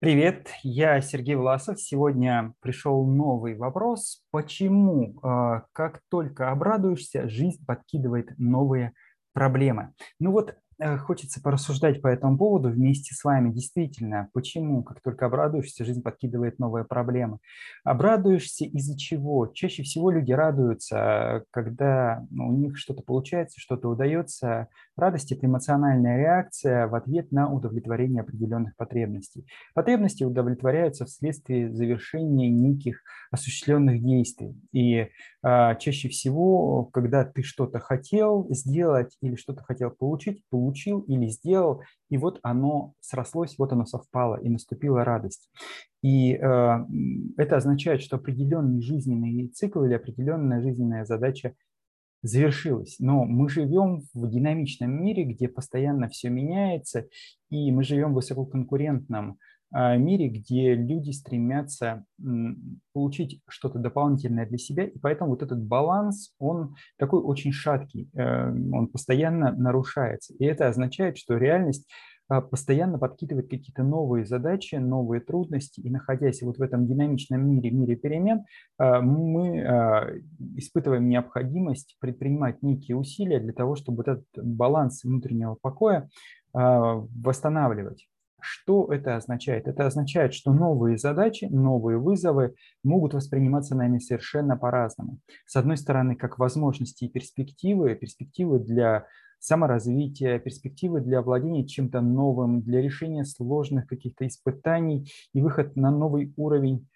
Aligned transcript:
Привет, 0.00 0.50
я 0.62 1.00
Сергей 1.00 1.34
Власов. 1.34 1.80
Сегодня 1.80 2.54
пришел 2.60 3.04
новый 3.04 3.56
вопрос. 3.56 4.22
Почему, 4.30 5.18
э, 5.20 5.62
как 5.72 6.02
только 6.08 6.52
обрадуешься, 6.52 7.28
жизнь 7.28 7.66
подкидывает 7.66 8.28
новые 8.38 8.92
проблемы? 9.32 9.94
Ну 10.20 10.30
вот 10.30 10.54
хочется 11.00 11.42
порассуждать 11.42 12.00
по 12.00 12.08
этому 12.08 12.38
поводу 12.38 12.68
вместе 12.68 13.14
с 13.14 13.24
вами. 13.24 13.52
Действительно, 13.52 14.28
почему, 14.32 14.82
как 14.82 15.00
только 15.00 15.26
обрадуешься, 15.26 15.84
жизнь 15.84 16.02
подкидывает 16.02 16.58
новые 16.58 16.84
проблемы? 16.84 17.38
Обрадуешься 17.84 18.64
из-за 18.64 18.96
чего? 18.96 19.48
Чаще 19.48 19.82
всего 19.82 20.10
люди 20.10 20.32
радуются, 20.32 21.44
когда 21.50 22.24
ну, 22.30 22.48
у 22.48 22.52
них 22.52 22.78
что-то 22.78 23.02
получается, 23.02 23.60
что-то 23.60 23.88
удается. 23.88 24.68
Радость– 24.96 25.32
это 25.32 25.46
эмоциональная 25.46 26.18
реакция 26.18 26.86
в 26.86 26.94
ответ 26.94 27.32
на 27.32 27.52
удовлетворение 27.52 28.22
определенных 28.22 28.76
потребностей. 28.76 29.46
Потребности 29.74 30.24
удовлетворяются 30.24 31.06
вследствие 31.06 31.72
завершения 31.72 32.50
неких 32.50 33.00
осуществленных 33.30 34.02
действий. 34.02 34.54
И 34.72 35.08
а, 35.42 35.74
чаще 35.76 36.08
всего, 36.08 36.84
когда 36.84 37.24
ты 37.24 37.42
что-то 37.42 37.78
хотел 37.78 38.46
сделать 38.50 39.16
или 39.20 39.36
что-то 39.36 39.62
хотел 39.62 39.90
получить, 39.90 40.42
получил 40.68 41.00
или 41.00 41.28
сделал, 41.28 41.82
и 42.10 42.18
вот 42.18 42.40
оно 42.42 42.94
срослось, 43.00 43.56
вот 43.58 43.72
оно 43.72 43.86
совпало, 43.86 44.36
и 44.36 44.48
наступила 44.48 45.04
радость. 45.04 45.50
И 46.02 46.34
э, 46.34 46.78
это 47.36 47.56
означает, 47.56 48.02
что 48.02 48.16
определенный 48.16 48.82
жизненный 48.82 49.48
цикл 49.48 49.84
или 49.84 49.94
определенная 49.94 50.60
жизненная 50.60 51.04
задача 51.04 51.54
завершилась. 52.22 52.96
Но 52.98 53.24
мы 53.24 53.48
живем 53.48 54.02
в 54.12 54.28
динамичном 54.28 54.90
мире, 54.90 55.24
где 55.24 55.48
постоянно 55.48 56.08
все 56.08 56.28
меняется, 56.28 57.06
и 57.50 57.72
мы 57.72 57.82
живем 57.82 58.12
в 58.12 58.16
высококонкурентном 58.16 59.38
мире, 59.72 60.28
где 60.28 60.74
люди 60.74 61.10
стремятся 61.10 62.04
получить 62.92 63.42
что-то 63.48 63.78
дополнительное 63.78 64.46
для 64.46 64.58
себя, 64.58 64.84
и 64.84 64.98
поэтому 64.98 65.30
вот 65.30 65.42
этот 65.42 65.62
баланс, 65.62 66.34
он 66.38 66.74
такой 66.96 67.20
очень 67.20 67.52
шаткий, 67.52 68.10
э, 68.14 68.50
он 68.50 68.88
постоянно 68.88 69.52
нарушается. 69.52 70.34
И 70.38 70.44
это 70.44 70.68
означает, 70.68 71.18
что 71.18 71.36
реальность 71.36 71.86
а, 72.30 72.42
постоянно 72.42 72.98
подкидывает 72.98 73.48
какие-то 73.48 73.82
новые 73.82 74.26
задачи, 74.26 74.74
новые 74.74 75.20
трудности, 75.20 75.80
и 75.80 75.88
находясь 75.88 76.42
вот 76.42 76.58
в 76.58 76.62
этом 76.62 76.86
динамичном 76.86 77.48
мире, 77.48 77.70
мире 77.70 77.96
перемен, 77.96 78.44
а, 78.78 79.00
мы 79.00 80.22
испытываем 80.56 81.08
необходимость 81.08 81.96
предпринимать 82.00 82.62
некие 82.62 82.96
усилия 82.96 83.40
для 83.40 83.52
того, 83.52 83.76
чтобы 83.76 83.98
вот 83.98 84.08
этот 84.08 84.26
баланс 84.36 85.04
внутреннего 85.04 85.56
покоя 85.60 86.08
восстанавливать. 86.52 88.08
Что 88.40 88.92
это 88.92 89.16
означает? 89.16 89.66
Это 89.66 89.86
означает, 89.86 90.32
что 90.32 90.52
новые 90.52 90.96
задачи, 90.96 91.46
новые 91.46 91.98
вызовы 91.98 92.54
могут 92.84 93.14
восприниматься 93.14 93.74
нами 93.74 93.98
совершенно 93.98 94.56
по-разному. 94.56 95.18
С 95.46 95.56
одной 95.56 95.76
стороны, 95.76 96.14
как 96.14 96.38
возможности 96.38 97.04
и 97.04 97.08
перспективы, 97.08 97.94
перспективы 97.94 98.60
для 98.60 99.06
саморазвития, 99.40 100.38
перспективы 100.38 101.00
для 101.00 101.22
владения 101.22 101.66
чем-то 101.66 102.00
новым, 102.00 102.62
для 102.62 102.80
решения 102.80 103.24
сложных 103.24 103.86
каких-то 103.86 104.26
испытаний 104.26 105.10
и 105.32 105.40
выход 105.40 105.76
на 105.76 105.90
новый 105.90 106.32
уровень 106.36 106.86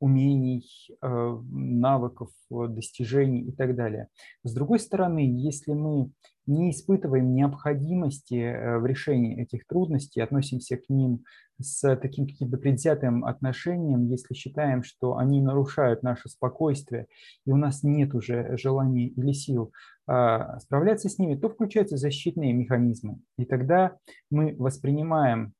умений, 0.00 0.64
э, 1.02 1.38
навыков, 1.84 2.30
достижений 2.50 3.42
и 3.42 3.52
так 3.52 3.76
далее. 3.76 4.08
С 4.42 4.54
другой 4.54 4.78
стороны, 4.78 5.18
если 5.18 5.72
мы 5.72 6.10
не 6.46 6.70
испытываем 6.70 7.34
необходимости 7.34 8.34
э, 8.34 8.78
в 8.78 8.86
решении 8.86 9.42
этих 9.42 9.66
трудностей, 9.66 10.20
относимся 10.20 10.76
к 10.76 10.88
ним 10.88 11.24
с 11.60 11.96
таким 11.96 12.26
каким-то 12.26 12.56
предвзятым 12.56 13.24
отношением, 13.24 14.06
если 14.06 14.34
считаем, 14.34 14.82
что 14.82 15.16
они 15.16 15.40
нарушают 15.40 16.02
наше 16.02 16.28
спокойствие, 16.28 17.06
и 17.46 17.52
у 17.52 17.56
нас 17.56 17.82
нет 17.82 18.14
уже 18.14 18.56
желания 18.56 19.08
или 19.08 19.32
сил 19.32 19.72
а, 20.06 20.58
справляться 20.60 21.08
с 21.08 21.18
ними, 21.18 21.36
то 21.36 21.48
включаются 21.48 21.96
защитные 21.96 22.52
механизмы. 22.52 23.20
И 23.38 23.44
тогда 23.44 23.96
мы 24.30 24.54
воспринимаем 24.58 25.52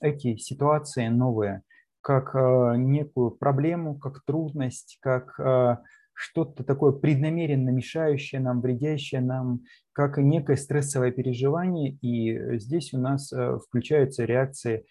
эти 0.00 0.36
ситуации 0.36 1.08
новые 1.08 1.62
как 2.00 2.34
э, 2.34 2.76
некую 2.76 3.30
проблему, 3.30 3.98
как 3.98 4.22
трудность, 4.24 4.98
как 5.00 5.38
э, 5.38 5.76
что-то 6.14 6.64
такое 6.64 6.92
преднамеренно 6.92 7.70
мешающее 7.70 8.40
нам, 8.40 8.60
вредящее 8.60 9.20
нам, 9.20 9.60
как 9.92 10.18
некое 10.18 10.56
стрессовое 10.56 11.10
переживание. 11.10 11.92
И 12.02 12.58
здесь 12.58 12.92
у 12.94 12.98
нас 12.98 13.32
э, 13.32 13.58
включаются 13.66 14.24
реакции 14.24 14.86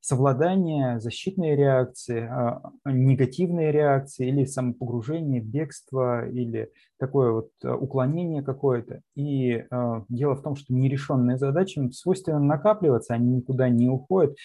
совладания, 0.00 0.98
защитные 0.98 1.56
реакции, 1.56 2.28
а, 2.30 2.60
негативные 2.84 3.72
реакции 3.72 4.28
или 4.28 4.44
самопогружение, 4.44 5.40
бегство 5.40 6.28
или 6.28 6.70
такое 6.98 7.32
вот 7.32 7.50
уклонение 7.62 8.42
какое-то. 8.42 9.00
И 9.16 9.64
дело 10.10 10.34
в 10.34 10.42
том, 10.42 10.56
что 10.56 10.74
нерешенные 10.74 11.38
задачи 11.38 11.80
свойственно 11.92 12.38
накапливаться, 12.38 13.14
они 13.14 13.36
никуда 13.36 13.70
не 13.70 13.88
уходят, 13.88 14.36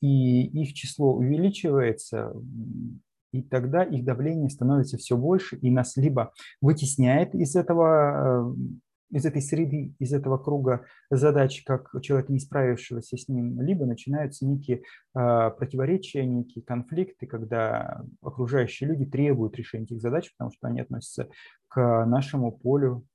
и 0.00 0.46
их 0.62 0.74
число 0.74 1.14
увеличивается, 1.14 2.32
и 3.32 3.42
тогда 3.42 3.82
их 3.82 4.04
давление 4.04 4.48
становится 4.48 4.96
все 4.96 5.16
больше, 5.16 5.56
и 5.56 5.70
нас 5.70 5.96
либо 5.96 6.32
вытесняет 6.60 7.34
из 7.34 7.56
этого, 7.56 8.54
э, 9.12 9.16
из 9.16 9.26
этой 9.26 9.42
среды, 9.42 9.94
из 9.98 10.12
этого 10.12 10.38
круга 10.38 10.84
задач, 11.10 11.62
как 11.64 11.90
человек, 12.02 12.28
не 12.30 12.38
справившегося 12.38 13.16
с 13.16 13.28
ним, 13.28 13.60
либо 13.60 13.84
начинаются 13.84 14.46
некие 14.46 14.78
э, 14.78 15.50
противоречия, 15.50 16.24
некие 16.24 16.64
конфликты, 16.64 17.26
когда 17.26 18.02
окружающие 18.22 18.88
люди 18.88 19.04
требуют 19.04 19.56
решения 19.56 19.84
этих 19.84 20.00
задач, 20.00 20.32
потому 20.36 20.52
что 20.52 20.68
они 20.68 20.80
относятся 20.80 21.28
к 21.68 22.06
нашему 22.06 22.52
полю 22.52 23.06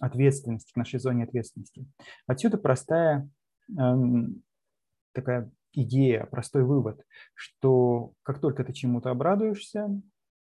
ответственности, 0.00 0.72
к 0.72 0.76
нашей 0.76 0.98
зоне 0.98 1.24
ответственности. 1.24 1.86
Отсюда 2.26 2.56
простая 2.56 3.28
эм, 3.78 4.42
такая 5.12 5.50
идея, 5.72 6.26
простой 6.30 6.64
вывод, 6.64 7.04
что 7.34 8.12
как 8.22 8.40
только 8.40 8.64
ты 8.64 8.72
чему-то 8.72 9.10
обрадуешься, 9.10 9.88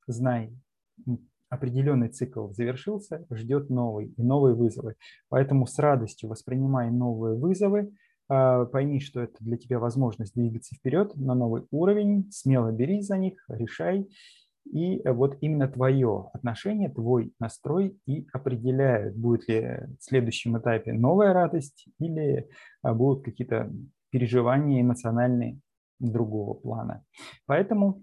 знай, 0.06 0.52
определенный 1.48 2.08
цикл 2.08 2.50
завершился, 2.50 3.26
ждет 3.30 3.70
новый 3.70 4.08
и 4.16 4.22
новые 4.22 4.54
вызовы. 4.54 4.96
Поэтому 5.28 5.66
с 5.66 5.78
радостью 5.78 6.28
воспринимай 6.28 6.90
новые 6.90 7.36
вызовы, 7.36 7.92
а, 8.28 8.64
пойми, 8.64 9.00
что 9.00 9.20
это 9.20 9.36
для 9.40 9.56
тебя 9.56 9.78
возможность 9.78 10.34
двигаться 10.34 10.74
вперед 10.74 11.14
на 11.16 11.34
новый 11.34 11.66
уровень, 11.70 12.30
смело 12.32 12.72
бери 12.72 13.00
за 13.00 13.18
них, 13.18 13.44
решай. 13.48 14.08
И 14.72 15.00
вот 15.06 15.38
именно 15.42 15.68
твое 15.68 16.28
отношение, 16.32 16.88
твой 16.88 17.32
настрой 17.38 17.96
и 18.04 18.26
определяет, 18.32 19.16
будет 19.16 19.46
ли 19.48 19.78
в 20.00 20.04
следующем 20.04 20.58
этапе 20.58 20.92
новая 20.92 21.32
радость 21.32 21.86
или 22.00 22.48
а, 22.82 22.92
будут 22.92 23.24
какие-то 23.24 23.72
переживания 24.16 24.80
эмоциональные 24.80 25.60
другого 25.98 26.54
плана. 26.54 27.04
Поэтому, 27.44 28.02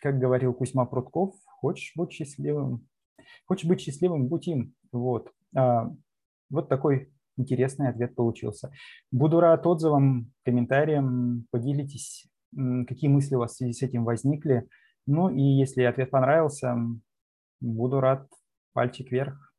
как 0.00 0.18
говорил 0.18 0.52
Кузьма 0.54 0.86
Прутков, 0.86 1.36
хочешь 1.46 1.92
быть 1.94 2.10
счастливым, 2.10 2.88
хочешь 3.46 3.68
быть 3.68 3.80
счастливым, 3.80 4.26
будь 4.26 4.48
им. 4.48 4.74
Вот. 4.90 5.30
А, 5.56 5.88
вот 6.50 6.68
такой 6.68 7.12
интересный 7.36 7.90
ответ 7.90 8.16
получился. 8.16 8.72
Буду 9.12 9.38
рад 9.38 9.64
отзывам, 9.64 10.32
комментариям, 10.44 11.46
поделитесь, 11.52 12.26
какие 12.88 13.08
мысли 13.08 13.36
у 13.36 13.38
вас 13.38 13.52
в 13.52 13.56
связи 13.58 13.72
с 13.72 13.82
этим 13.82 14.04
возникли. 14.04 14.66
Ну 15.06 15.28
и 15.28 15.42
если 15.42 15.84
ответ 15.84 16.10
понравился, 16.10 16.76
буду 17.60 18.00
рад 18.00 18.26
пальчик 18.72 19.12
вверх. 19.12 19.51